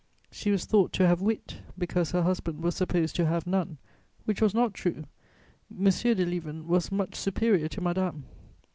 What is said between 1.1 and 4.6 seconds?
wit, because her husband was supposed to have none, which was